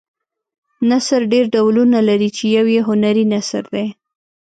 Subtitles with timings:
[0.89, 3.87] نثر ډېر ډولونه لري چې یو یې هنري نثر دی.